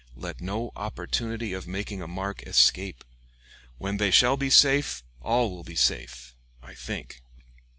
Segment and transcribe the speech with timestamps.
[0.15, 3.03] Let no opportunity of making a mark escape.
[3.77, 7.21] When they shall be safe, all will be safe I think."